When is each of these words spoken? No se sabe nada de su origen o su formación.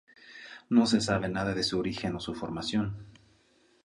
No 0.71 0.87
se 0.87 0.99
sabe 0.99 1.29
nada 1.29 1.53
de 1.53 1.61
su 1.61 1.77
origen 1.77 2.15
o 2.15 2.19
su 2.19 2.33
formación. 2.33 3.05